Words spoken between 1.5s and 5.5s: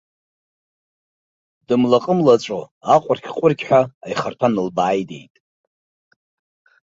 Дымлаҟы-млаҵәо, аҟәырқь-ҟәырқьҳәа аихарҭәа нылбааидеит.